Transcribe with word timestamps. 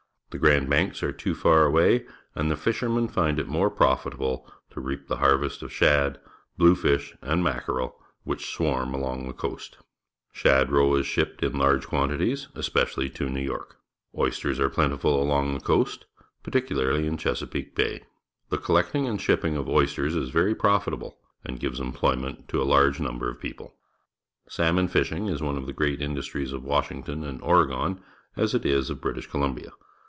The 0.31 0.39
Grand 0.39 0.69
Banks 0.69 1.03
are 1.03 1.11
too 1.11 1.35
far 1.35 1.65
away, 1.65 2.05
and 2.35 2.49
the 2.49 2.55
fishermen 2.55 3.09
find 3.09 3.37
it 3.37 3.49
more 3.49 3.69
profit 3.69 4.13
able 4.13 4.49
to 4.69 4.79
reap 4.79 5.09
the 5.09 5.17
harvest 5.17 5.61
of 5.61 5.73
shad, 5.73 6.21
bluefish, 6.57 7.13
and 7.21 7.43
mackerel 7.43 7.97
which 8.23 8.49
swarm 8.53 8.93
along 8.93 9.27
the 9.27 9.33
coast. 9.33 9.79
Shad^e^fe' 10.33 11.03
shipped 11.03 11.43
in 11.43 11.57
large 11.57 11.85
quantities, 11.85 12.47
especially 12.55 13.09
to 13.09 13.27
New 13.29 13.41
York. 13.41 13.75
Oysters 14.17 14.57
are 14.57 14.69
plentiful 14.69 15.11
all 15.15 15.23
along 15.23 15.53
the 15.53 15.59
coast, 15.59 16.05
particularly 16.43 17.07
in 17.07 17.17
Chesa 17.17 17.45
THE 17.51 17.59
UXITED 17.59 17.73
STATES 17.73 17.75
133 17.75 17.99
peake 17.99 18.05
Ba}'. 18.07 18.07
The 18.55 18.65
collecting 18.65 19.07
and 19.07 19.19
shipping 19.21 19.57
of 19.57 19.67
oysters 19.67 20.15
is 20.15 20.29
very 20.29 20.55
profitable 20.55 21.17
and 21.43 21.59
gives 21.59 21.81
employ 21.81 22.15
ment 22.15 22.47
to 22.47 22.61
a 22.61 22.63
large 22.63 23.01
number 23.01 23.27
of 23.29 23.37
people. 23.41 23.75
Salmorijfishing 24.49 25.29
is 25.29 25.41
one 25.41 25.57
of 25.57 25.65
the 25.65 25.73
great 25.73 26.01
indus 26.01 26.27
tries 26.27 26.53
of 26.53 26.61
Washiiigton 26.63 27.27
and 27.27 27.41
Oregon, 27.41 27.99
as 28.37 28.53
it 28.53 28.65
is 28.65 28.89
of 28.89 29.01
British 29.01 29.27
Columbia. 29.27 29.73